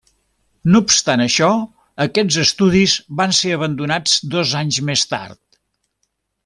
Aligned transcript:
No 0.75 0.79
obstant 0.85 1.21
això, 1.25 1.49
aquests 2.07 2.39
estudis 2.45 2.97
van 3.21 3.37
ser 3.43 3.55
abandonats 3.59 4.19
dos 4.37 4.59
anys 4.63 4.81
més 4.91 5.09
tard. 5.13 5.41